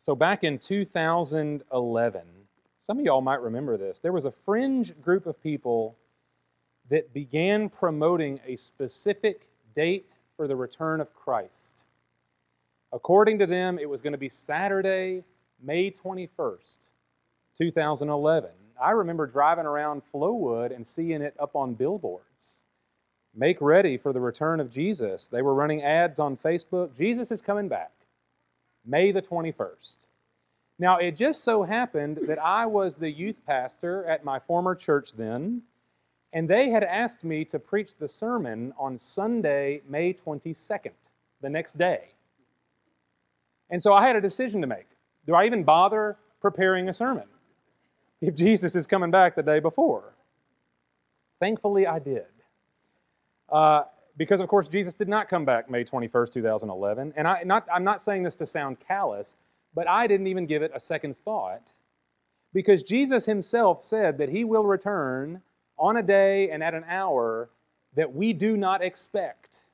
[0.00, 2.22] So, back in 2011,
[2.78, 5.94] some of y'all might remember this, there was a fringe group of people
[6.88, 11.84] that began promoting a specific date for the return of Christ.
[12.94, 15.22] According to them, it was going to be Saturday,
[15.62, 16.78] May 21st,
[17.58, 18.50] 2011.
[18.80, 22.62] I remember driving around Flowood and seeing it up on billboards.
[23.34, 25.28] Make ready for the return of Jesus.
[25.28, 26.96] They were running ads on Facebook.
[26.96, 27.92] Jesus is coming back,
[28.90, 29.98] May the 21st.
[30.80, 35.12] Now, it just so happened that I was the youth pastor at my former church
[35.12, 35.62] then,
[36.32, 40.92] and they had asked me to preach the sermon on Sunday, May 22nd,
[41.40, 42.08] the next day.
[43.70, 44.88] And so I had a decision to make.
[45.26, 47.28] Do I even bother preparing a sermon
[48.20, 50.14] if Jesus is coming back the day before?
[51.38, 52.26] Thankfully, I did.
[53.48, 53.84] Uh,
[54.20, 57.14] because, of course, Jesus did not come back May 21st, 2011.
[57.16, 59.38] And I, not, I'm not saying this to sound callous,
[59.74, 61.72] but I didn't even give it a second's thought
[62.52, 65.40] because Jesus himself said that he will return
[65.78, 67.48] on a day and at an hour
[67.96, 69.64] that we do not expect,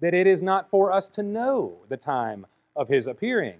[0.00, 3.58] that it is not for us to know the time of his appearing.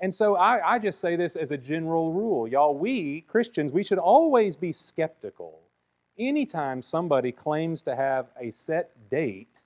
[0.00, 2.46] And so I, I, just say this as a general rule.
[2.46, 5.63] Y'all, we Christians, we should always be skeptical
[6.18, 9.62] anytime somebody claims to have a set date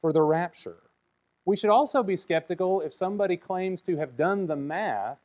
[0.00, 0.78] for the rapture.
[1.44, 5.18] We should also be skeptical if somebody claims to have done the math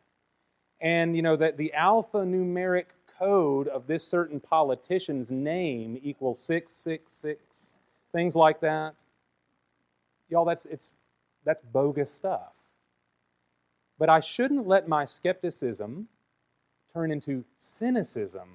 [0.82, 2.86] and you know that the alphanumeric
[3.18, 7.76] code of this certain politician's name equals 666
[8.12, 8.94] things like that
[10.30, 10.92] y'all that's it's
[11.46, 12.54] that's bogus stuff
[13.98, 16.08] but i shouldn't let my skepticism
[16.94, 18.50] turn into cynicism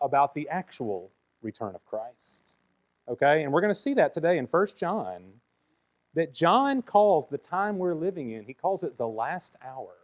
[0.00, 1.10] about the actual
[1.42, 2.54] return of christ
[3.08, 5.22] okay and we're going to see that today in 1 john
[6.14, 9.94] that John calls the time we're living in, he calls it the last hour.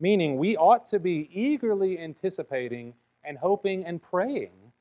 [0.00, 4.72] Meaning, we ought to be eagerly anticipating and hoping and praying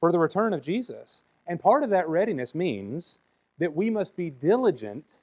[0.00, 1.24] for the return of Jesus.
[1.46, 3.20] And part of that readiness means
[3.58, 5.22] that we must be diligent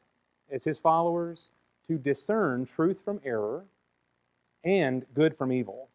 [0.52, 1.52] as his followers
[1.88, 3.66] to discern truth from error
[4.64, 5.89] and good from evil.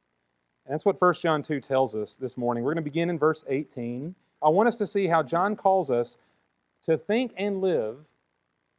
[0.67, 2.65] And that's what 1 John 2 tells us this morning.
[2.65, 4.15] We're going to begin in verse 18.
[4.43, 6.19] I want us to see how John calls us
[6.83, 7.99] to think and live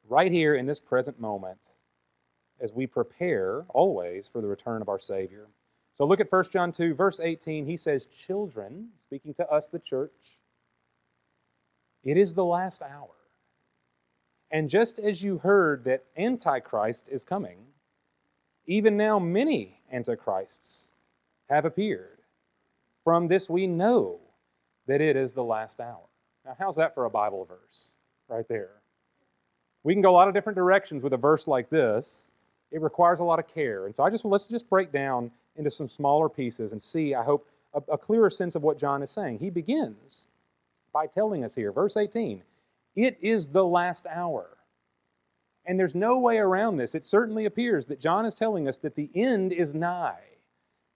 [0.08, 1.76] right here in this present moment
[2.60, 5.48] as we prepare always for the return of our Savior.
[5.94, 7.66] So look at 1 John 2, verse 18.
[7.66, 10.40] He says, Children, speaking to us, the church,
[12.04, 13.10] it is the last hour.
[14.52, 17.58] And just as you heard that Antichrist is coming,
[18.68, 20.90] even now many Antichrists
[21.50, 22.20] have appeared.
[23.04, 24.20] From this we know
[24.88, 26.08] that it is the last hour.
[26.46, 27.94] Now, how's that for a Bible verse
[28.28, 28.72] right there?
[29.84, 32.32] We can go a lot of different directions with a verse like this.
[32.72, 33.86] It requires a lot of care.
[33.86, 37.24] And so I just let's just break down into some smaller pieces and see, I
[37.24, 39.40] hope, a, a clearer sense of what John is saying.
[39.40, 40.28] He begins
[40.92, 42.42] by telling us here, verse 18,
[42.96, 44.50] it is the last hour.
[45.66, 46.96] And there's no way around this.
[46.96, 50.22] It certainly appears that John is telling us that the end is nigh.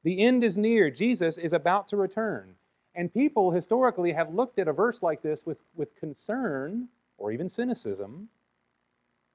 [0.04, 0.90] The end is near.
[0.90, 2.56] Jesus is about to return.
[2.96, 6.88] And people historically have looked at a verse like this with, with concern
[7.18, 8.30] or even cynicism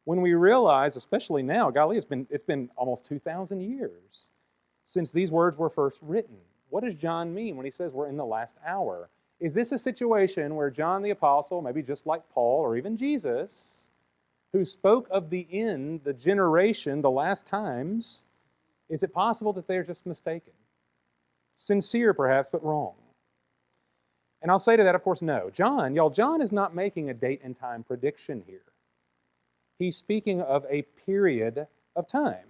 [0.04, 4.30] when we realize, especially now, golly, it's been, it's been almost 2,000 years
[4.84, 6.36] since these words were first written.
[6.69, 9.08] What does John mean when he says we're in the last hour?
[9.41, 13.88] Is this a situation where John the Apostle, maybe just like Paul or even Jesus,
[14.52, 18.26] who spoke of the end, the generation, the last times,
[18.88, 20.52] is it possible that they're just mistaken?
[21.54, 22.94] Sincere, perhaps, but wrong.
[24.42, 25.50] And I'll say to that, of course, no.
[25.50, 28.62] John, y'all, John is not making a date and time prediction here
[29.78, 32.46] he's speaking of a period of time.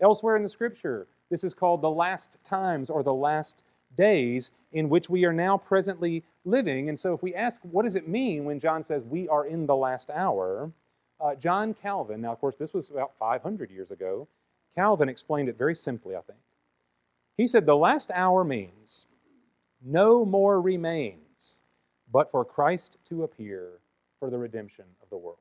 [0.00, 3.62] Elsewhere in the scripture, this is called the last times or the last
[3.96, 6.88] days in which we are now presently living.
[6.88, 9.66] And so, if we ask, what does it mean when John says we are in
[9.66, 10.70] the last hour?
[11.20, 14.26] Uh, John Calvin, now, of course, this was about 500 years ago,
[14.74, 16.38] Calvin explained it very simply, I think.
[17.36, 19.06] He said, The last hour means
[19.82, 21.62] no more remains
[22.12, 23.80] but for Christ to appear
[24.18, 25.38] for the redemption of the world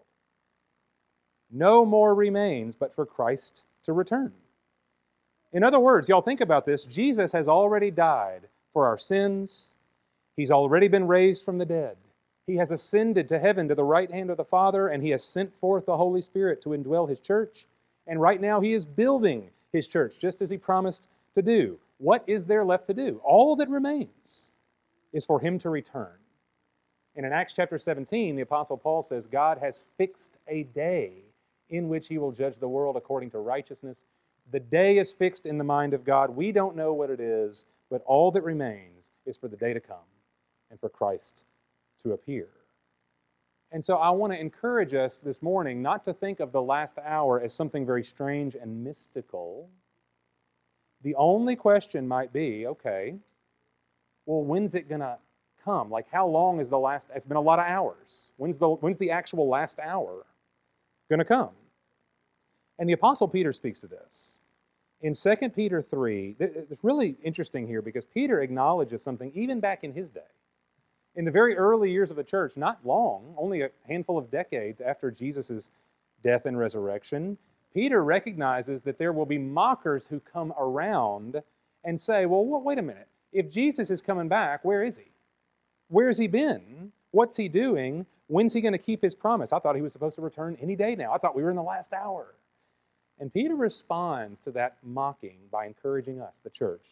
[1.54, 4.34] no more remains but for Christ to return.
[5.54, 9.76] In other words, y'all think about this Jesus has already died for our sins,
[10.36, 11.96] He's already been raised from the dead.
[12.48, 15.24] He has ascended to heaven to the right hand of the Father, and He has
[15.24, 17.68] sent forth the Holy Spirit to indwell His church.
[18.08, 21.80] And right now, He is building His church, just as He promised to do.
[21.98, 23.22] What is there left to do?
[23.24, 24.52] All that remains
[25.14, 26.18] is for Him to return.
[27.16, 31.24] And in Acts chapter 17, the Apostle Paul says, God has fixed a day
[31.70, 34.06] in which he will judge the world according to righteousness
[34.52, 36.30] The day is fixed in the mind of God.
[36.30, 39.80] We don't know what it is, but all that remains is for the day to
[39.80, 40.10] come
[40.70, 41.46] and for Christ
[42.00, 42.50] to appear.
[43.74, 47.00] And so I want to encourage us this morning not to think of the last
[47.04, 49.68] hour as something very strange and mystical.
[51.02, 53.16] The only question might be okay,
[54.28, 55.18] well, when's it going to
[55.66, 55.90] come?
[55.90, 57.08] Like, how long is the last?
[57.16, 58.30] It's been a lot of hours.
[58.38, 60.24] When's the, when's the actual last hour
[61.10, 61.50] going to come?
[62.78, 64.38] And the Apostle Peter speaks to this.
[65.02, 69.94] In 2 Peter 3, it's really interesting here because Peter acknowledges something even back in
[69.94, 70.22] his day
[71.16, 74.82] in the very early years of the church, not long, only a handful of decades
[74.82, 75.72] after Jesus'
[76.22, 77.38] death and resurrection,
[77.74, 81.42] Peter recognizes that there will be mockers who come around
[81.84, 83.08] and say, well, wait a minute.
[83.32, 85.12] If Jesus is coming back, where is he?
[85.90, 86.92] Where's he been?
[87.12, 88.06] What's he doing?
[88.28, 89.54] When's he going to keep his promise?
[89.54, 91.14] I thought he was supposed to return any day now.
[91.14, 92.36] I thought we were in the last hour.
[93.20, 96.88] And Peter responds to that mocking by encouraging us, the church.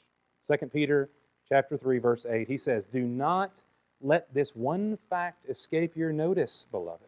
[0.46, 1.10] 2 Peter
[1.48, 3.64] chapter 3 verse 8, he says, "Do not
[4.02, 7.06] let this one fact escape your notice, beloved,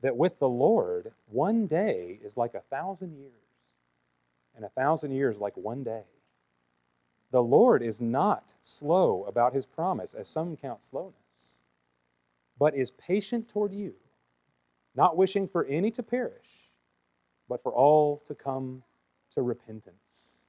[0.00, 3.32] that with the Lord, one day is like a thousand years,
[4.56, 6.04] and a thousand years like one day.
[7.30, 11.60] The Lord is not slow about his promise, as some count slowness,
[12.58, 13.94] but is patient toward you,
[14.94, 16.68] not wishing for any to perish,
[17.48, 18.82] but for all to come
[19.30, 20.42] to repentance.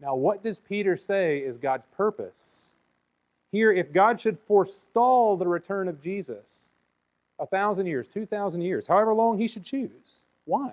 [0.00, 2.71] Now, what does Peter say is God's purpose
[3.52, 6.72] here, if God should forestall the return of Jesus
[7.38, 10.72] a thousand years, two thousand years, however long he should choose, why?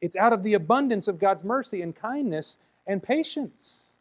[0.00, 3.92] It's out of the abundance of God's mercy and kindness and patience.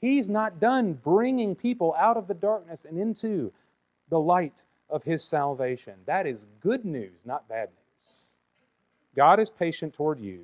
[0.00, 3.52] He's not done bringing people out of the darkness and into
[4.08, 5.94] the light of his salvation.
[6.06, 8.24] That is good news, not bad news.
[9.14, 10.40] God is patient toward you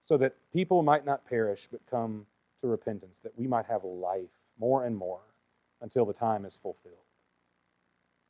[0.00, 2.24] so that people might not perish but come
[2.60, 5.20] to repentance, that we might have life more and more
[5.80, 6.94] until the time is fulfilled.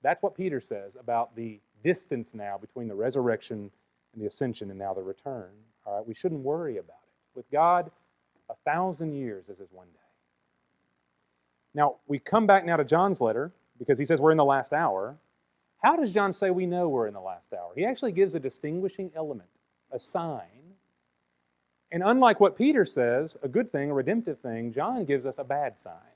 [0.02, 3.70] That's what Peter says about the distance now between the resurrection
[4.12, 5.50] and the ascension and now the return.
[5.84, 7.36] All right, we shouldn't worry about it.
[7.36, 7.90] With God,
[8.48, 10.00] a thousand years is as one day.
[11.74, 14.72] Now, we come back now to John's letter because he says we're in the last
[14.72, 15.16] hour.
[15.82, 17.72] How does John say we know we're in the last hour?
[17.76, 19.60] He actually gives a distinguishing element,
[19.92, 20.74] a sign.
[21.92, 25.44] And unlike what Peter says, a good thing, a redemptive thing, John gives us a
[25.44, 26.15] bad sign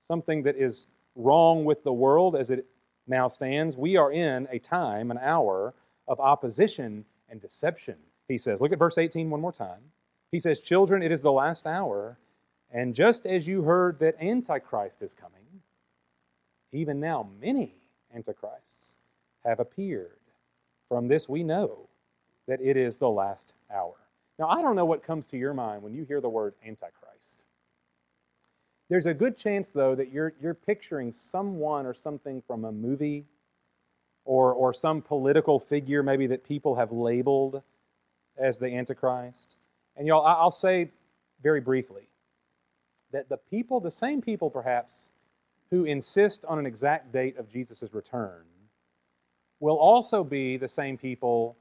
[0.00, 2.66] something that is wrong with the world as it
[3.06, 3.76] now stands.
[3.76, 5.74] We are in a time, an hour
[6.08, 8.60] of opposition and deception, he says.
[8.60, 9.80] Look at verse 18 one more time.
[10.32, 12.18] He says, Children, it is the last hour,
[12.72, 15.40] and just as you heard that Antichrist is coming,
[16.72, 17.74] even now many
[18.14, 18.96] Antichrists
[19.44, 20.18] have appeared.
[20.88, 21.88] From this we know
[22.46, 23.94] that it is the last hour.
[24.38, 26.99] Now, I don't know what comes to your mind when you hear the word Antichrist.
[28.90, 33.24] There's a good chance, though, that you're, you're picturing someone or something from a movie
[34.24, 37.62] or, or some political figure maybe that people have labeled
[38.36, 39.56] as the Antichrist.
[39.96, 40.90] And y'all, I'll say
[41.40, 42.08] very briefly
[43.12, 45.12] that the people, the same people perhaps,
[45.70, 48.42] who insist on an exact date of Jesus' return
[49.60, 51.56] will also be the same people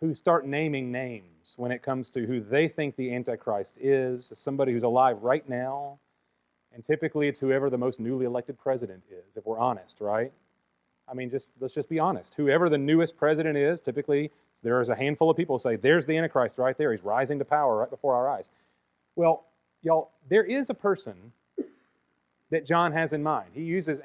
[0.00, 4.72] who start naming names when it comes to who they think the Antichrist is, somebody
[4.72, 5.98] who's alive right now
[6.76, 10.30] and typically it's whoever the most newly elected president is, if we're honest, right?
[11.08, 12.34] I mean, just let's just be honest.
[12.34, 14.30] Whoever the newest president is, typically
[14.62, 16.90] there is a handful of people say, there's the Antichrist right there.
[16.90, 18.50] He's rising to power right before our eyes.
[19.14, 19.46] Well,
[19.82, 21.32] y'all, there is a person
[22.50, 23.48] that John has in mind.
[23.54, 24.02] He uses,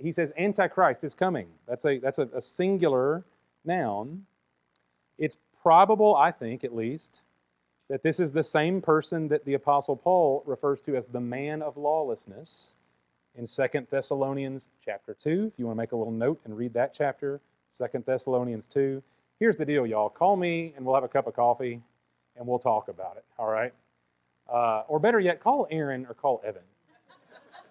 [0.00, 1.48] he says, Antichrist is coming.
[1.68, 3.22] That's a, that's a, a singular
[3.66, 4.24] noun.
[5.18, 7.22] It's probable, I think at least,
[7.88, 11.62] that this is the same person that the Apostle Paul refers to as the man
[11.62, 12.76] of lawlessness
[13.36, 15.50] in 2 Thessalonians chapter 2.
[15.52, 17.40] If you want to make a little note and read that chapter,
[17.76, 19.02] 2 Thessalonians 2.
[19.38, 20.08] Here's the deal, y'all.
[20.08, 21.82] Call me and we'll have a cup of coffee
[22.36, 23.72] and we'll talk about it, all right?
[24.48, 26.62] Uh, or better yet, call Aaron or call Evan.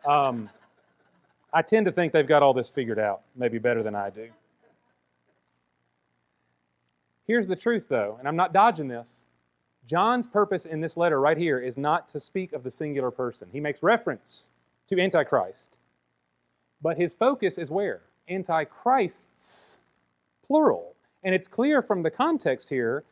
[0.05, 0.49] Um,
[1.53, 4.29] I tend to think they've got all this figured out, maybe better than I do.
[7.25, 9.25] Here's the truth, though, and I'm not dodging this.
[9.85, 13.49] John's purpose in this letter right here is not to speak of the singular person.
[13.51, 14.49] He makes reference
[14.87, 15.77] to Antichrist.
[16.81, 18.01] But his focus is where?
[18.29, 19.79] Antichrists,
[20.45, 20.95] plural.
[21.23, 23.03] And it's clear from the context here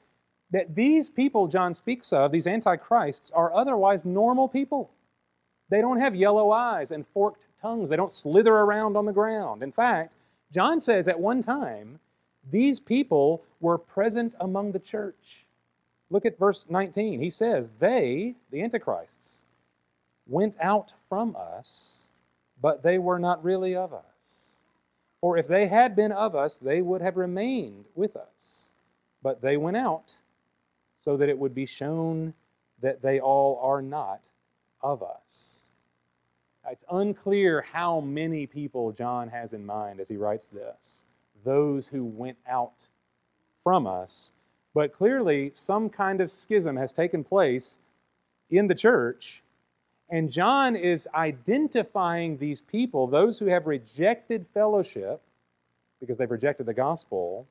[0.52, 4.92] that these people John speaks of, these Antichrists, are otherwise normal people.
[5.70, 7.90] They don't have yellow eyes and forked tongues.
[7.90, 9.64] They don't slither around on the ground.
[9.64, 10.18] In fact,
[10.54, 12.00] John says at one time,
[12.50, 15.46] these people were present among the church.
[16.12, 17.22] Look at verse 19.
[17.22, 19.46] He says, They, the Antichrists,
[20.28, 22.10] went out from us,
[22.62, 24.58] but they were not really of us.
[25.22, 28.72] For if they had been of us, they would have remained with us.
[29.24, 30.18] But they went out
[30.98, 32.34] so that it would be shown
[32.82, 34.30] that they all are not
[34.82, 35.68] of us.
[36.70, 41.06] It's unclear how many people John has in mind as he writes this
[41.44, 42.88] those who went out
[43.64, 44.34] from us.
[44.74, 47.80] But clearly, some kind of schism has taken place
[48.50, 49.44] in the church,
[50.10, 55.22] and John is identifying these people, those who have rejected fellowship
[56.02, 57.48] because they've rejected the gospel.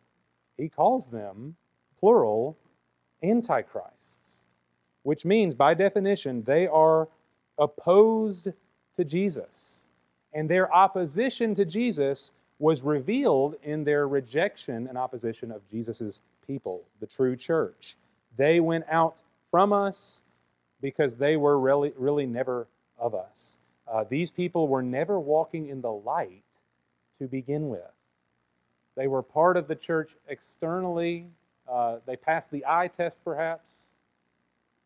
[0.59, 1.57] He calls them,
[1.99, 2.59] plural,
[3.23, 4.43] antichrists,
[5.05, 7.09] which means, by definition, they are
[7.59, 8.49] opposed
[8.95, 9.87] to Jesus.
[10.35, 16.85] And their opposition to Jesus was revealed in their rejection and opposition of Jesus' people,
[17.01, 17.97] the true church.
[18.37, 20.23] They went out from us
[20.83, 23.59] because they were really, really never of us.
[23.89, 26.45] Uh, these people were never walking in the light
[27.19, 27.81] to begin with.
[28.95, 31.27] They were part of the church externally.
[31.69, 33.93] Uh, they passed the eye test, perhaps,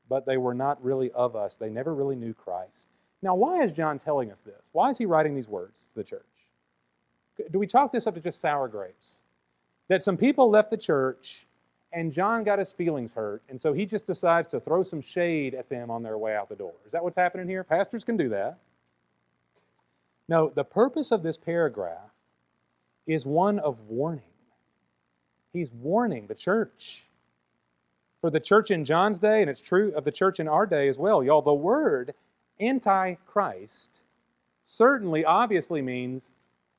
[0.08, 1.56] but they were not really of us.
[1.56, 2.88] They never really knew Christ.
[3.20, 4.70] Now, why is John telling us this?
[4.72, 6.22] Why is he writing these words to the church?
[7.50, 9.22] Do we chalk this up to just sour grapes?
[9.88, 11.46] That some people left the church
[11.94, 15.54] and John got his feelings hurt, and so he just decides to throw some shade
[15.54, 16.74] at them on their way out the door.
[16.84, 17.62] Is that what's happening here?
[17.62, 18.58] Pastors can do that.
[20.28, 22.10] No, the purpose of this paragraph
[23.06, 24.24] is one of warning.
[25.52, 27.06] He's warning the church.
[28.20, 30.88] For the church in John's day, and it's true of the church in our day
[30.88, 32.14] as well, y'all, the word
[32.60, 34.00] antichrist
[34.64, 36.34] certainly, obviously means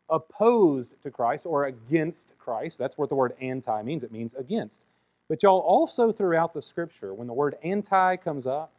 [0.09, 2.77] opposed to Christ or against Christ.
[2.77, 4.03] That's what the word anti means.
[4.03, 4.85] It means against.
[5.27, 8.71] But y'all, also throughout the scripture, when the word anti comes up,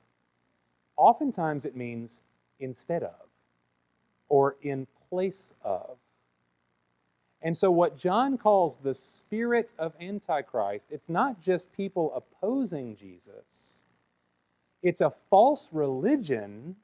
[0.97, 2.21] oftentimes it means
[2.61, 3.15] instead of
[4.29, 5.97] or in place of.
[7.43, 13.85] And so, what John calls the spirit of Antichrist, it's not just people opposing Jesus,
[14.83, 16.77] it's a false religion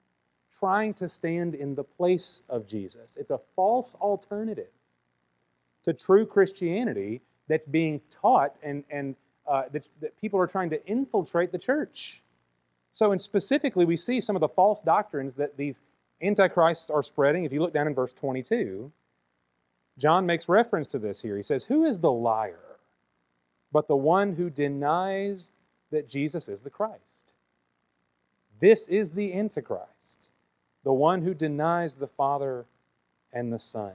[0.59, 3.17] trying to stand in the place of Jesus.
[3.17, 4.71] It's a false alternative
[5.85, 9.17] to true Christianity that's being taught and, and
[9.47, 12.23] uh, that, that people are trying to infiltrate the church.
[12.93, 15.81] So, and specifically, we see some of the false doctrines that these
[16.21, 17.45] antichrists are spreading.
[17.45, 18.93] If you look down in verse 22,
[19.99, 21.37] John makes reference to this here.
[21.37, 22.59] He says, Who is the liar
[23.73, 25.53] but the one who denies
[25.91, 27.35] that Jesus is the Christ?
[28.61, 30.32] This is the Antichrist
[30.85, 32.67] the one who denies the Father
[33.33, 33.93] and the Son.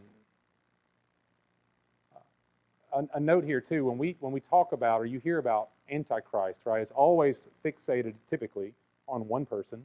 [2.94, 5.70] A, a, note here too, when we when we talk about or you hear about
[5.92, 8.74] Antichrist, right, it's always fixated typically
[9.08, 9.84] on one person.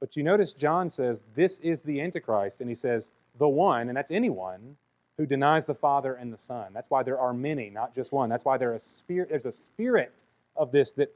[0.00, 3.96] But you notice John says this is the Antichrist, and he says the one, and
[3.96, 4.76] that's anyone
[5.16, 6.72] who denies the Father and the Son.
[6.72, 8.28] That's why there are many, not just one.
[8.28, 10.24] That's why there a spirit, there's a spirit
[10.56, 11.14] of this that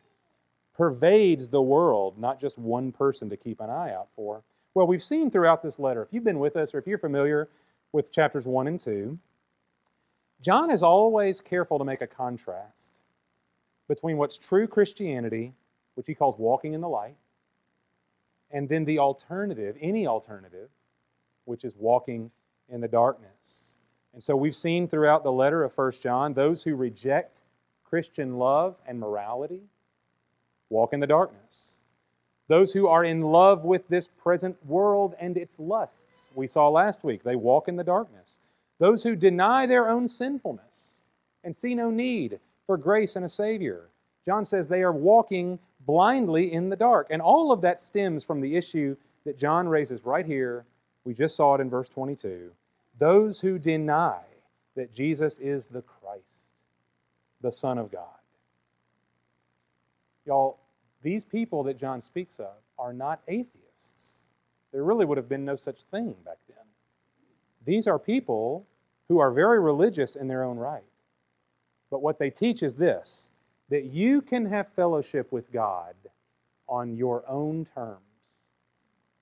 [0.81, 4.43] pervades the world, not just one person to keep an eye out for.
[4.73, 7.51] Well, we've seen throughout this letter, if you've been with us or if you're familiar
[7.93, 9.19] with chapters 1 and 2,
[10.41, 13.03] John is always careful to make a contrast
[13.89, 15.53] between what's true Christianity,
[15.97, 17.17] which he calls walking in the light,
[18.51, 20.71] and then the alternative, any alternative,
[21.45, 22.31] which is walking
[22.71, 23.77] in the darkness.
[24.15, 27.43] And so we've seen throughout the letter of 1 John those who reject
[27.85, 29.65] Christian love and morality
[30.71, 31.77] walk in the darkness.
[32.49, 37.05] Those who are in love with this present world and its lusts, we saw last
[37.05, 38.41] week, they walk in the darkness.
[38.79, 41.03] Those who deny their own sinfulness
[41.45, 43.91] and see no need for grace and a Savior,
[44.25, 47.09] John says they are walking blindly in the dark.
[47.11, 50.65] And all of that stems from the issue that John raises right here.
[51.05, 52.51] We just saw it in verse 22.
[52.99, 54.21] Those who deny
[54.77, 56.63] that Jesus is the Christ,
[57.41, 58.07] the Son of God.
[60.27, 60.59] Y'all,
[61.03, 64.23] these people that John speaks of are not atheists.
[64.73, 66.57] There really would have been no such thing back then.
[67.65, 68.67] These are people
[69.09, 70.83] who are very religious in their own right.
[71.91, 73.31] But what they teach is this
[73.69, 75.95] that you can have fellowship with God
[76.69, 78.01] on your own terms.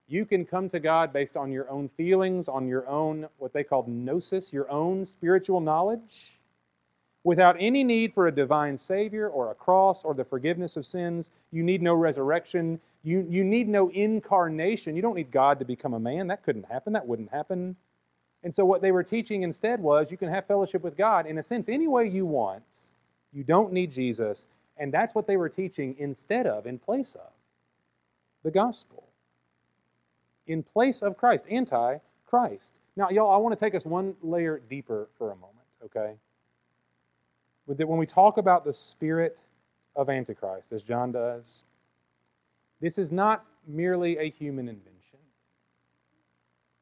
[0.07, 3.63] You can come to God based on your own feelings, on your own, what they
[3.63, 6.38] call gnosis, your own spiritual knowledge
[7.29, 11.31] without any need for a divine Savior or a cross or the forgiveness of sins.
[11.53, 12.81] You need no resurrection.
[13.03, 14.97] You, you need no incarnation.
[14.97, 16.29] You don't need God to become a man.
[16.29, 16.95] That couldn't happen.
[16.95, 17.77] That wouldn't happen.
[18.45, 21.37] And so, what they were teaching instead was you can have fellowship with God in
[21.37, 22.95] a sense any way you want.
[23.35, 24.49] You don't need Jesus.
[24.79, 27.33] And that's what they were teaching instead of, in place of,
[28.43, 29.05] the gospel.
[30.47, 32.79] In place of Christ, anti Christ.
[32.97, 36.15] Now, y'all, I want to take us one layer deeper for a moment, okay?
[37.69, 39.45] That when we talk about the spirit
[39.95, 41.65] of Antichrist, as John does,
[42.81, 45.19] this is not merely a human invention.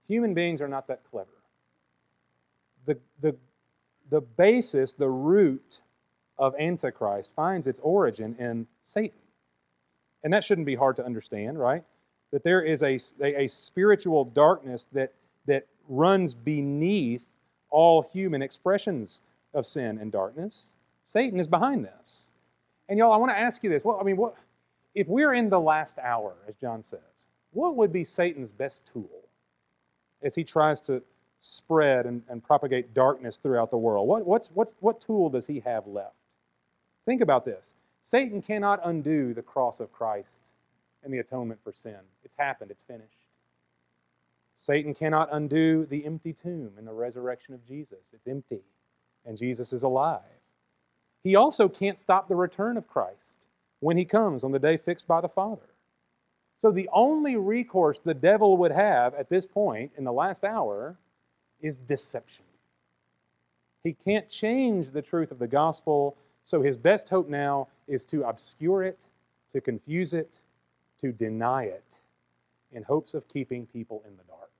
[0.06, 1.28] Human beings are not that clever.
[2.84, 3.36] The, the,
[4.10, 5.80] the basis, the root
[6.38, 9.18] of Antichrist finds its origin in Satan.
[10.22, 11.82] And that shouldn't be hard to understand, right?
[12.30, 15.12] That there is a, a, a, spiritual darkness that,
[15.46, 17.24] that runs beneath
[17.70, 19.22] all human expressions
[19.54, 20.75] of sin and darkness.
[21.06, 22.32] Satan is behind this.
[22.88, 23.84] And y'all, I want to ask you this.
[23.84, 24.34] Well, I mean, what
[24.94, 29.28] if we're in the last hour, as John says, what would be Satan's best tool
[30.22, 31.02] as he tries to
[31.38, 34.08] spread and, and propagate darkness throughout the world?
[34.08, 36.14] What, what's, what's, what tool does he have left?
[37.04, 37.76] Think about this.
[38.02, 40.54] Satan cannot undo the cross of Christ
[41.04, 42.00] and the atonement for sin.
[42.24, 43.28] It's happened, it's finished.
[44.56, 48.12] Satan cannot undo the empty tomb and the resurrection of Jesus.
[48.12, 48.62] It's empty,
[49.24, 50.22] and Jesus is alive.
[51.26, 53.48] He also can't stop the return of Christ
[53.80, 55.66] when he comes on the day fixed by the Father.
[56.54, 60.96] So the only recourse the devil would have at this point in the last hour
[61.60, 62.44] is deception.
[63.82, 68.22] He can't change the truth of the gospel so his best hope now is to
[68.22, 69.08] obscure it,
[69.48, 70.42] to confuse it,
[70.98, 71.98] to deny it,
[72.70, 74.52] in hopes of keeping people in the dark.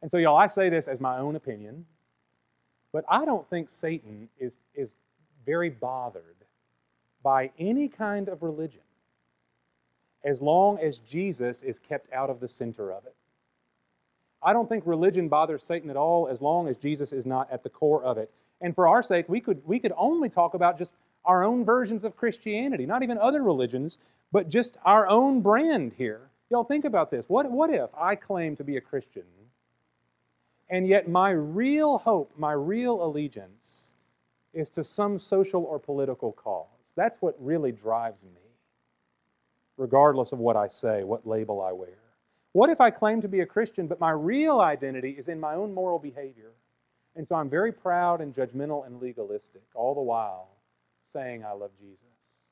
[0.00, 1.86] And so, y'all, I say this as my own opinion,
[2.92, 4.96] but I don't think Satan is, is
[5.44, 6.36] very bothered
[7.22, 8.82] by any kind of religion
[10.24, 13.14] as long as Jesus is kept out of the center of it.
[14.42, 17.62] I don't think religion bothers Satan at all as long as Jesus is not at
[17.62, 18.30] the core of it.
[18.60, 20.94] And for our sake, we could, we could only talk about just
[21.24, 23.98] our own versions of Christianity, not even other religions,
[24.32, 26.30] but just our own brand here.
[26.50, 27.28] Y'all think about this.
[27.28, 29.24] What, what if I claim to be a Christian,
[30.72, 33.92] and yet my real hope, my real allegiance,
[34.54, 36.94] is to some social or political cause?
[36.96, 38.40] That's what really drives me,
[39.76, 41.98] regardless of what I say, what label I wear.
[42.52, 45.54] What if I claim to be a Christian, but my real identity is in my
[45.54, 46.52] own moral behavior?
[47.16, 50.48] And so I'm very proud and judgmental and legalistic, all the while
[51.02, 52.46] saying I love Jesus.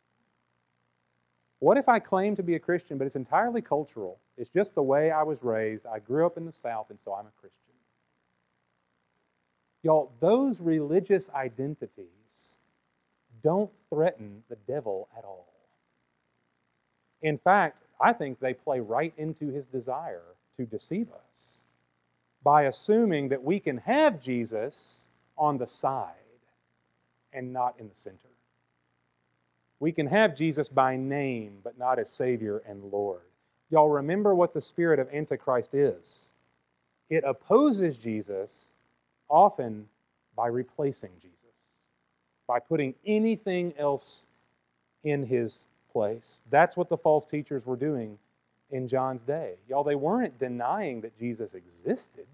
[1.61, 4.21] What if I claim to be a Christian, but it's entirely cultural?
[4.37, 5.87] It's just the way I was raised.
[5.87, 7.70] I grew up in the South, and so I'm a Christian.
[9.83, 12.59] Y'all, those religious identities
[13.40, 15.49] don't threaten the devil at all.
[17.23, 20.23] In fact, I think they play right into his desire
[20.55, 21.62] to deceive us
[22.43, 26.14] by assuming that we can have Jesus on the side
[27.33, 28.16] and not in the center.
[29.79, 33.23] We can have Jesus by name, but not as Savior and Lord.
[33.71, 36.35] Y'all remember what the spirit of Antichrist is
[37.09, 38.75] it opposes Jesus
[39.31, 39.88] often
[40.37, 41.79] by replacing Jesus,
[42.47, 44.27] by putting anything else
[45.05, 46.43] in his place.
[46.51, 48.19] That's what the false teachers were doing
[48.71, 49.55] in John's day.
[49.69, 52.27] Y'all, they weren't denying that Jesus existed.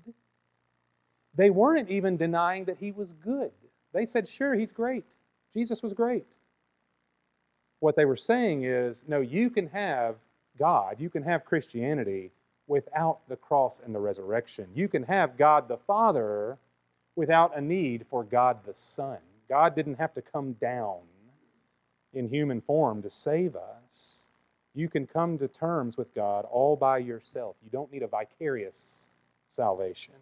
[1.35, 3.53] They weren't even denying that he was good.
[3.93, 5.05] They said, sure, he's great.
[5.53, 6.27] Jesus was great.
[7.81, 10.17] What they were saying is, no, you can have
[10.59, 12.31] God, you can have Christianity
[12.67, 14.67] without the cross and the resurrection.
[14.75, 16.59] You can have God the Father
[17.17, 19.19] without a need for God the Son.
[19.49, 20.99] God didn't have to come down
[22.13, 24.29] in human form to save us.
[24.75, 27.57] You can come to terms with God all by yourself.
[27.65, 29.09] You don't need a vicarious
[29.49, 30.15] salvation.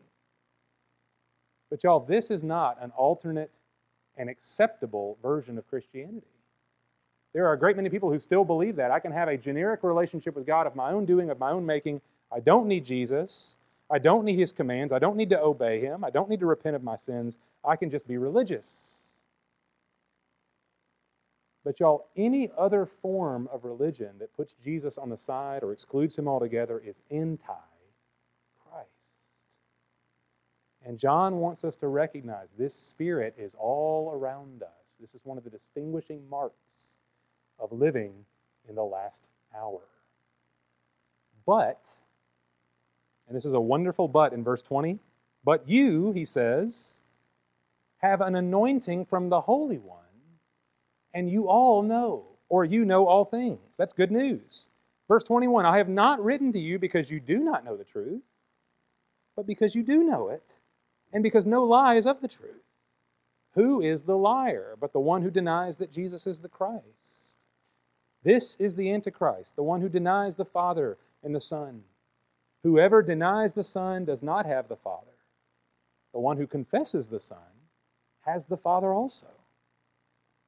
[1.70, 3.50] But, y'all, this is not an alternate
[4.16, 6.26] and acceptable version of Christianity.
[7.32, 8.92] There are a great many people who still believe that.
[8.92, 11.66] I can have a generic relationship with God of my own doing, of my own
[11.66, 12.00] making.
[12.30, 13.58] I don't need Jesus.
[13.94, 14.92] I don't need his commands.
[14.92, 16.02] I don't need to obey him.
[16.02, 17.38] I don't need to repent of my sins.
[17.64, 19.04] I can just be religious.
[21.62, 26.18] But, y'all, any other form of religion that puts Jesus on the side or excludes
[26.18, 27.54] him altogether is anti
[28.68, 29.60] Christ.
[30.84, 34.98] And John wants us to recognize this spirit is all around us.
[35.00, 36.94] This is one of the distinguishing marks
[37.60, 38.12] of living
[38.68, 39.82] in the last hour.
[41.46, 41.96] But,
[43.26, 44.98] and this is a wonderful but in verse 20,
[45.44, 47.00] but you, he says,
[47.98, 50.04] have an anointing from the Holy One
[51.14, 53.76] and you all know, or you know all things.
[53.78, 54.68] That's good news.
[55.08, 58.22] Verse 21 I have not written to you because you do not know the truth,
[59.36, 60.60] but because you do know it,
[61.12, 62.62] and because no lie is of the truth.
[63.54, 67.36] Who is the liar but the one who denies that Jesus is the Christ?
[68.24, 71.84] This is the Antichrist, the one who denies the Father and the Son.
[72.64, 75.12] Whoever denies the Son does not have the Father.
[76.14, 77.38] The one who confesses the Son
[78.22, 79.28] has the Father also.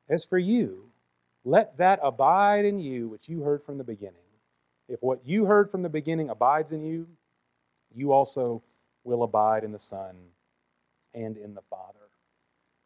[0.09, 0.85] As for you,
[1.45, 4.17] let that abide in you which you heard from the beginning.
[4.89, 7.07] If what you heard from the beginning abides in you,
[7.95, 8.63] you also
[9.05, 10.17] will abide in the Son
[11.15, 11.99] and in the Father.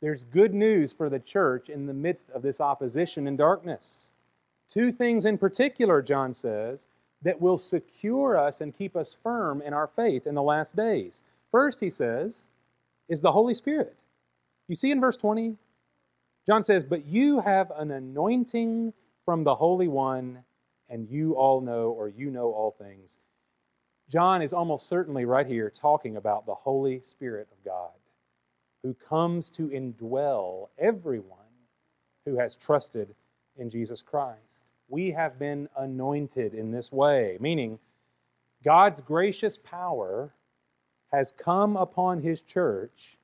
[0.01, 4.14] There's good news for the church in the midst of this opposition and darkness.
[4.69, 6.88] Two things in particular, John says,
[7.22, 11.22] that will secure us and keep us firm in our faith in the last days.
[11.50, 12.50] First, he says,
[13.09, 14.04] is the Holy Spirit.
[14.68, 15.56] You see in verse 20,
[16.46, 18.92] John says, But you have an anointing
[19.24, 20.42] from the Holy One,
[20.88, 23.18] and you all know, or you know all things.
[24.11, 27.90] John is almost certainly right here talking about the Holy Spirit of God
[28.83, 31.38] who comes to indwell everyone
[32.24, 33.14] who has trusted
[33.56, 34.66] in Jesus Christ.
[34.90, 37.79] We have been anointed in this way, meaning
[38.64, 40.35] God's gracious power
[41.12, 43.16] has come upon his church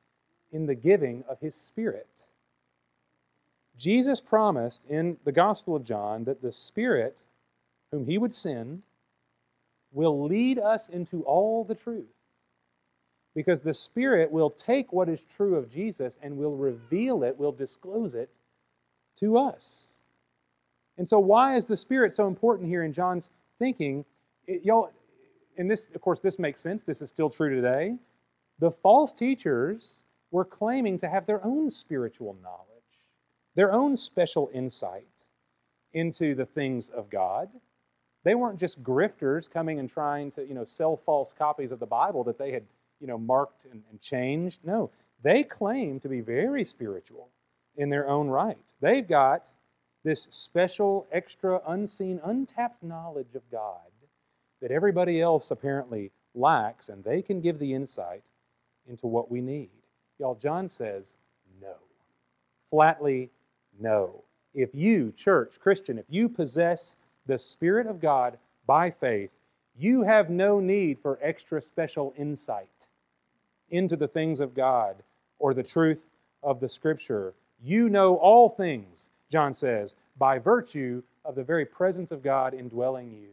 [0.53, 2.29] in the giving of his Spirit.
[3.77, 7.25] Jesus promised in the Gospel of John that the Spirit,
[7.91, 8.83] whom he would send,
[9.93, 12.07] will lead us into all the truth
[13.35, 17.53] because the Spirit will take what is true of Jesus and will reveal it, will
[17.53, 18.31] disclose it
[19.17, 19.96] to us.
[20.99, 24.05] And so, why is the Spirit so important here in John's thinking?
[24.47, 24.91] It, y'all,
[25.57, 26.85] and this, of course, this makes sense.
[26.85, 27.97] This is still true today.
[28.59, 32.67] The false teachers were claiming to have their own spiritual knowledge,
[33.55, 35.25] their own special insight
[35.93, 37.49] into the things of God.
[38.25, 41.87] They weren't just grifters coming and trying to, you know, sell false copies of the
[41.87, 42.65] Bible that they had
[43.01, 44.61] you know, marked and, and changed.
[44.65, 44.91] No,
[45.23, 47.29] they claim to be very spiritual
[47.77, 48.73] in their own right.
[48.81, 49.53] They've got
[50.07, 53.91] this special, extra, unseen, untapped knowledge of God
[54.63, 58.31] that everybody else apparently lacks, and they can give the insight
[58.89, 59.73] into what we need.
[60.21, 61.17] Y'all, John says
[61.61, 61.75] no.
[62.71, 63.31] Flatly,
[63.81, 64.23] no.
[64.55, 69.31] If you, church, Christian, if you possess the Spirit of God by faith,
[69.77, 72.87] you have no need for extra special insight
[73.71, 74.95] into the things of God
[75.41, 76.11] or the truth
[76.45, 77.35] of the Scripture.
[77.61, 83.11] You know all things, John says, by virtue of the very presence of God indwelling
[83.11, 83.29] you.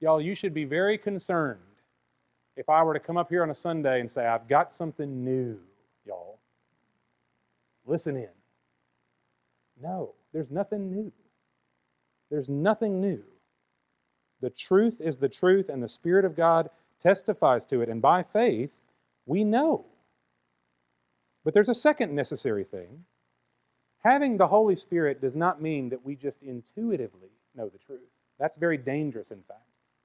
[0.00, 1.60] Y'all, you should be very concerned
[2.56, 5.24] if I were to come up here on a Sunday and say, I've got something
[5.24, 5.58] new,
[6.04, 6.38] y'all.
[7.86, 8.28] Listen in.
[9.80, 11.12] No, there's nothing new.
[12.30, 13.22] There's nothing new.
[14.40, 17.88] The truth is the truth, and the Spirit of God testifies to it.
[17.88, 18.70] And by faith,
[19.26, 19.84] we know.
[21.44, 23.04] But there's a second necessary thing.
[24.04, 28.00] Having the Holy Spirit does not mean that we just intuitively know the truth.
[28.38, 29.60] That's very dangerous, in fact.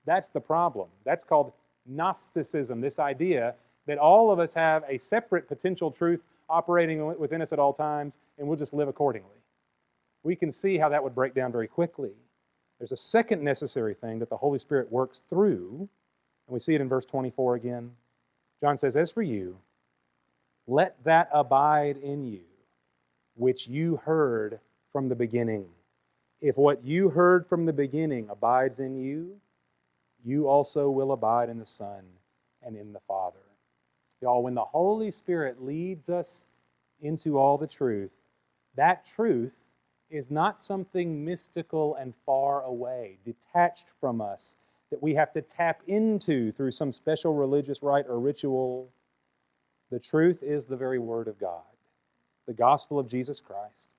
[0.06, 0.90] That's the problem.
[1.04, 1.52] That's called
[1.88, 3.56] Gnosticism, this idea
[3.88, 8.20] that all of us have a separate potential truth operating within us at all times,
[8.38, 9.30] and we'll just live accordingly.
[10.24, 12.12] We can see how that would break down very quickly.
[12.80, 15.90] There's a second necessary thing that the Holy Spirit works through,
[16.48, 17.92] and we see it in verse 24 again.
[18.62, 19.58] John says, As for you,
[20.68, 22.42] let that abide in you,
[23.38, 24.60] which you heard
[24.92, 25.68] from the beginning.
[26.42, 29.40] If what you heard from the beginning abides in you,
[30.24, 32.04] you also will abide in the Son
[32.64, 33.40] and in the Father.
[34.22, 36.48] Y'all, when the Holy Spirit leads us
[37.02, 38.12] into all the truth,
[38.76, 39.56] that truth
[40.10, 44.56] is not something mystical and far away, detached from us,
[44.90, 48.90] that we have to tap into through some special religious rite or ritual.
[49.92, 51.64] The truth is the very Word of God,
[52.48, 53.90] the gospel of Jesus Christ.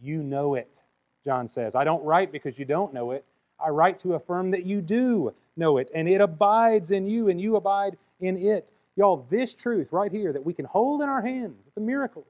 [0.00, 0.82] You know it,
[1.24, 1.74] John says.
[1.74, 3.24] I don't write because you don't know it.
[3.62, 7.40] I write to affirm that you do know it, and it abides in you, and
[7.40, 8.72] you abide in it.
[8.96, 12.26] Y'all, this truth right here that we can hold in our hands, it's a miracle.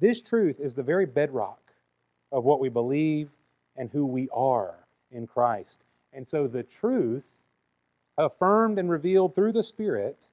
[0.00, 1.60] This truth is the very bedrock
[2.32, 3.30] of what we believe
[3.76, 4.74] and who we are
[5.10, 5.84] in Christ.
[6.12, 7.24] And so the truth,
[8.18, 10.28] affirmed and revealed through the Spirit,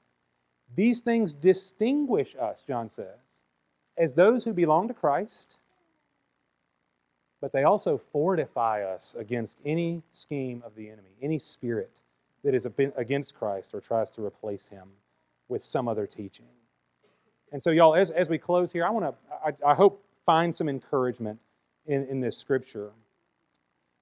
[0.75, 3.43] these things distinguish us, John says,
[3.97, 5.59] as those who belong to Christ,
[7.41, 12.01] but they also fortify us against any scheme of the enemy, any spirit
[12.43, 14.89] that is against Christ or tries to replace him
[15.49, 16.47] with some other teaching.
[17.51, 19.13] And so, y'all, as, as we close here, I want to,
[19.45, 21.37] I, I hope, find some encouragement
[21.85, 22.91] in, in this scripture.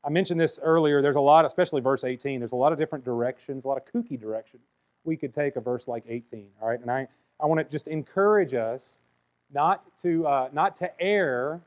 [0.04, 1.02] I mentioned this earlier.
[1.02, 3.86] There's a lot, especially verse 18, there's a lot of different directions, a lot of
[3.86, 6.48] kooky directions we could take a verse like 18.
[6.62, 6.80] All right.
[6.80, 7.08] And I,
[7.40, 9.02] I want to just encourage us
[9.54, 11.62] not to, uh, not to err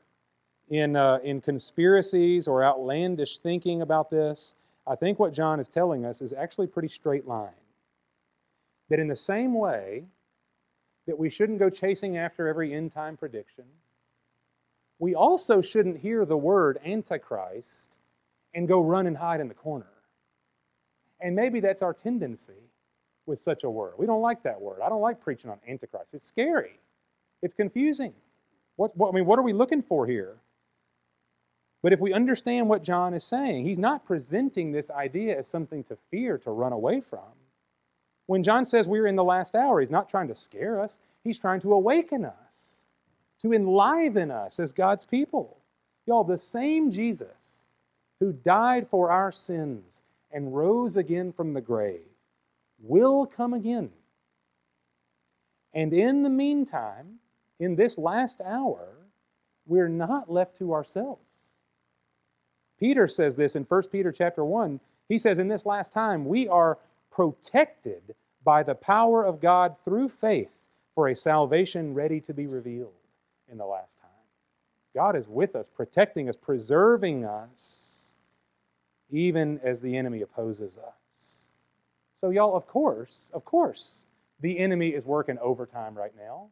[0.69, 4.55] in, uh, in conspiracies or outlandish thinking about this.
[4.87, 7.49] I think what John is telling us is actually pretty straight line.
[8.89, 10.05] That in the same way
[11.07, 13.65] that we shouldn't go chasing after every end time prediction,
[14.99, 17.97] we also shouldn't hear the word Antichrist
[18.53, 19.87] and go run and hide in the corner.
[21.19, 22.53] And maybe that's our tendency
[23.25, 23.93] with such a word.
[23.97, 24.79] We don't like that word.
[24.83, 26.13] I don't like preaching on Antichrist.
[26.13, 26.79] It's scary.
[27.45, 28.11] It's confusing.
[28.75, 30.37] What, what, I mean, what are we looking for here?
[31.83, 35.83] But if we understand what John is saying, he's not presenting this idea as something
[35.83, 37.19] to fear, to run away from.
[38.25, 41.37] When John says we're in the last hour, he's not trying to scare us, he's
[41.37, 42.79] trying to awaken us,
[43.41, 45.59] to enliven us as God's people.
[46.07, 47.65] Y'all, the same Jesus
[48.19, 52.09] who died for our sins and rose again from the grave
[52.79, 53.91] will come again.
[55.75, 57.19] And in the meantime,
[57.59, 58.87] in this last hour,
[59.65, 61.55] we're not left to ourselves.
[62.79, 64.79] Peter says this in 1 Peter chapter 1.
[65.07, 66.77] He says, In this last time, we are
[67.11, 72.93] protected by the power of God through faith for a salvation ready to be revealed
[73.51, 74.09] in the last time.
[74.93, 78.15] God is with us, protecting us, preserving us,
[79.09, 81.47] even as the enemy opposes us.
[82.13, 84.03] So, y'all, of course, of course,
[84.39, 86.47] the enemy is working overtime right now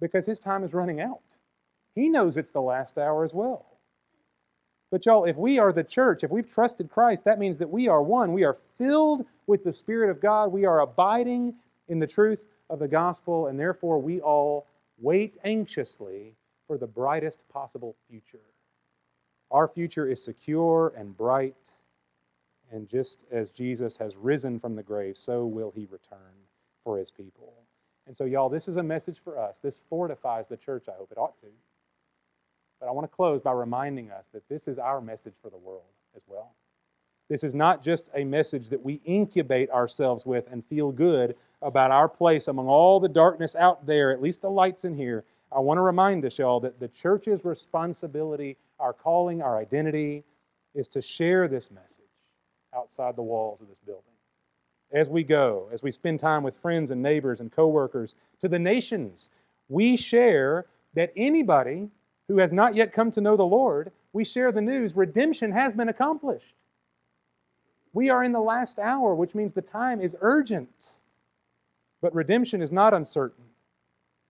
[0.00, 1.36] because his time is running out.
[1.94, 3.66] He knows it's the last hour as well.
[4.90, 7.88] But, y'all, if we are the church, if we've trusted Christ, that means that we
[7.88, 8.32] are one.
[8.32, 10.50] We are filled with the Spirit of God.
[10.50, 11.54] We are abiding
[11.88, 14.66] in the truth of the gospel, and therefore we all
[14.98, 16.34] wait anxiously
[16.66, 18.40] for the brightest possible future.
[19.50, 21.72] Our future is secure and bright,
[22.70, 26.46] and just as Jesus has risen from the grave, so will he return
[26.84, 27.52] for his people.
[28.08, 29.60] And so, y'all, this is a message for us.
[29.60, 31.46] This fortifies the church, I hope it ought to.
[32.80, 35.58] But I want to close by reminding us that this is our message for the
[35.58, 35.82] world
[36.16, 36.54] as well.
[37.28, 41.90] This is not just a message that we incubate ourselves with and feel good about
[41.90, 45.24] our place among all the darkness out there, at least the lights in here.
[45.52, 50.24] I want to remind us, y'all, that the church's responsibility, our calling, our identity,
[50.74, 52.04] is to share this message
[52.74, 54.04] outside the walls of this building.
[54.90, 58.58] As we go, as we spend time with friends and neighbors and coworkers, to the
[58.58, 59.30] nations,
[59.68, 61.90] we share that anybody
[62.26, 65.72] who has not yet come to know the Lord, we share the news redemption has
[65.72, 66.54] been accomplished.
[67.92, 71.00] We are in the last hour, which means the time is urgent.
[72.00, 73.44] But redemption is not uncertain.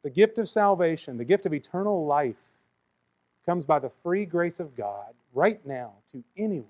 [0.02, 2.36] The gift of salvation, the gift of eternal life,
[3.44, 6.66] comes by the free grace of God right now to anyone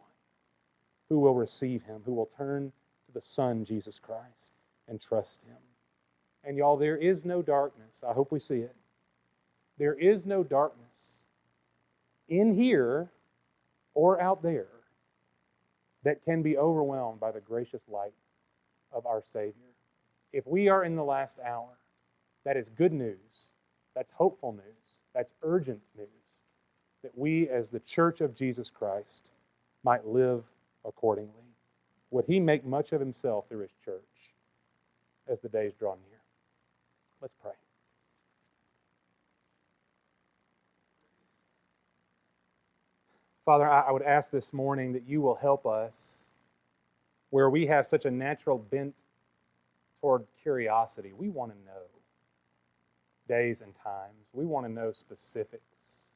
[1.09, 2.73] who will receive Him, who will turn
[3.09, 4.53] to the Son, Jesus Christ,
[4.87, 5.57] and trust Him.
[6.45, 8.05] And y'all, there is no darkness.
[8.09, 8.77] I hope we see it.
[9.79, 11.19] There is no darkness
[12.29, 13.11] in here
[13.95, 14.69] or out there
[16.05, 18.13] that can be overwhelmed by the gracious light
[18.93, 19.55] of our Savior.
[20.33, 21.79] If we are in the last hour,
[22.45, 23.55] that is good news.
[23.95, 25.03] That's hopeful news.
[25.15, 26.09] That's urgent news.
[27.03, 29.31] That we, as the church of Jesus Christ,
[29.83, 30.45] might live
[30.85, 31.48] accordingly.
[32.11, 34.35] Would He make much of Himself through His church
[35.27, 36.21] as the days draw near?
[37.21, 37.53] Let's pray.
[43.45, 46.35] Father, I would ask this morning that you will help us
[47.31, 49.05] where we have such a natural bent
[50.01, 51.13] toward curiosity.
[51.17, 51.83] We want to know
[53.27, 56.13] days and times, we want to know specifics.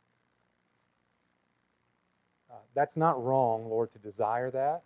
[2.50, 4.82] Uh, that's not wrong, Lord, to desire that.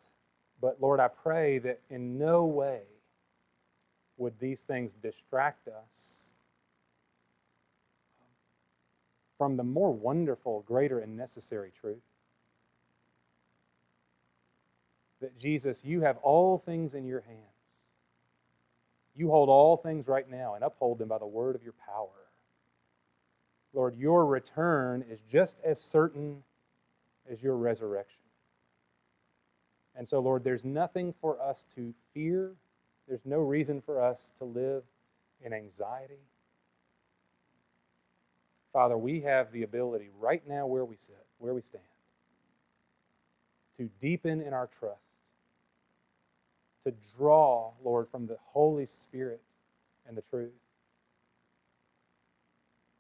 [0.61, 2.83] But Lord, I pray that in no way
[4.17, 6.31] would these things distract us
[9.37, 12.03] from the more wonderful, greater, and necessary truth.
[15.21, 17.41] that Jesus, you have all things in your hands.
[19.15, 22.09] You hold all things right now and uphold them by the word of your power.
[23.73, 26.43] Lord, your return is just as certain
[27.31, 28.26] as your resurrection.
[29.97, 32.53] And so, Lord, there's nothing for us to fear.
[33.09, 34.83] There's no reason for us to live
[35.43, 36.21] in anxiety.
[38.73, 41.83] Father, we have the ability right now where we sit, where we stand,
[43.79, 45.31] to deepen in our trust,
[46.85, 49.41] to draw, Lord, from the Holy Spirit
[50.07, 50.53] and the truth,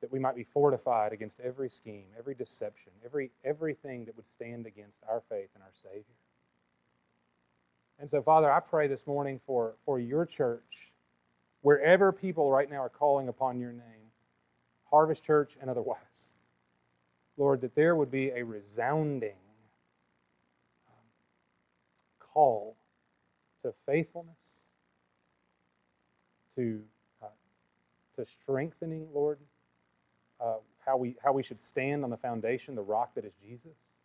[0.00, 4.66] that we might be fortified against every scheme, every deception, every, everything that would stand
[4.66, 6.04] against our faith and our Savior.
[7.98, 10.92] And so, Father, I pray this morning for, for your church,
[11.62, 14.06] wherever people right now are calling upon your name.
[14.90, 16.34] Harvest Church and otherwise.
[17.36, 19.36] Lord, that there would be a resounding
[20.88, 21.06] um,
[22.18, 22.76] call
[23.62, 24.60] to faithfulness,
[26.54, 26.80] to,
[27.22, 27.26] uh,
[28.14, 29.38] to strengthening, Lord,
[30.40, 30.54] uh,
[30.84, 34.00] how, we, how we should stand on the foundation, the rock that is Jesus.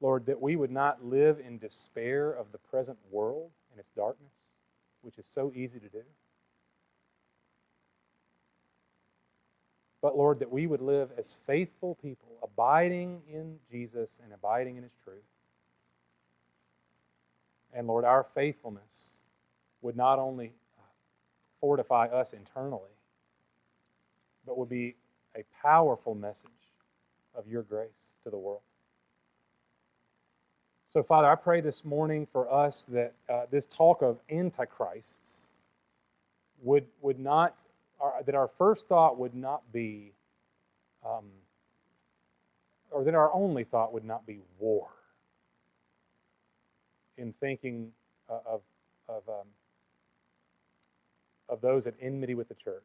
[0.00, 4.54] Lord, that we would not live in despair of the present world and its darkness,
[5.02, 6.02] which is so easy to do.
[10.02, 14.82] But Lord, that we would live as faithful people, abiding in Jesus and abiding in
[14.82, 15.18] His truth.
[17.74, 19.16] And Lord, our faithfulness
[19.82, 20.82] would not only uh,
[21.60, 22.90] fortify us internally,
[24.46, 24.96] but would be
[25.36, 26.50] a powerful message
[27.34, 28.62] of your grace to the world.
[30.90, 35.50] So, Father, I pray this morning for us that uh, this talk of antichrists
[36.64, 37.62] would, would not,
[38.04, 40.10] uh, that our first thought would not be,
[41.06, 41.26] um,
[42.90, 44.88] or that our only thought would not be war
[47.16, 47.92] in thinking
[48.28, 48.60] uh, of,
[49.08, 49.46] of, um,
[51.48, 52.82] of those at enmity with the church.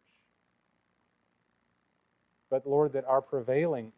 [2.51, 3.91] But Lord, that our prevailing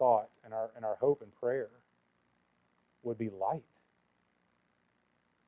[0.00, 1.68] thought and our, and our hope and prayer
[3.02, 3.62] would be light.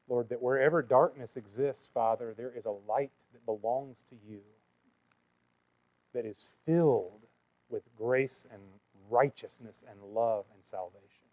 [0.08, 4.40] Lord, that wherever darkness exists, Father, there is a light that belongs to you
[6.12, 7.26] that is filled
[7.70, 8.60] with grace and
[9.10, 11.26] righteousness and love and salvation.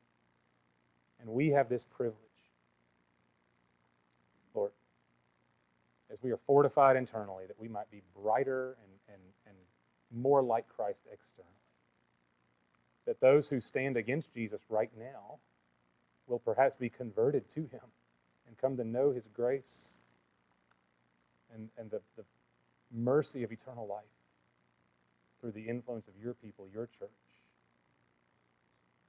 [1.20, 2.18] And we have this privilege,
[4.56, 4.72] Lord,
[6.12, 9.56] as we are fortified internally, that we might be brighter and, and, and
[10.12, 11.52] more like Christ externally.
[13.06, 15.40] That those who stand against Jesus right now
[16.32, 17.82] will perhaps be converted to Him
[18.48, 20.00] and come to know His grace
[21.54, 22.24] and, and the, the
[22.92, 24.04] mercy of eternal life
[25.40, 27.10] through the influence of your people, your church.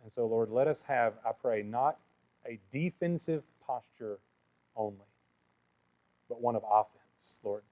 [0.02, 2.02] And so, Lord, let us have, I pray, not
[2.46, 4.18] a defensive posture
[4.74, 4.98] only,
[6.28, 7.62] but one of offense, Lord.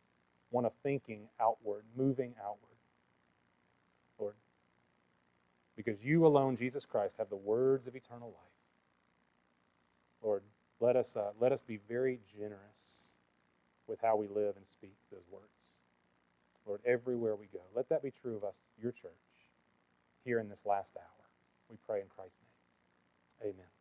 [0.51, 2.77] One of thinking outward, moving outward,
[4.19, 4.35] Lord.
[5.77, 8.50] Because you alone, Jesus Christ, have the words of eternal life.
[10.23, 10.43] Lord,
[10.81, 13.17] let us, uh, let us be very generous
[13.87, 15.83] with how we live and speak those words.
[16.67, 19.11] Lord, everywhere we go, let that be true of us, your church,
[20.25, 21.27] here in this last hour.
[21.69, 23.53] We pray in Christ's name.
[23.53, 23.80] Amen.